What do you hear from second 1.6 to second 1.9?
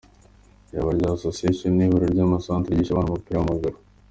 ni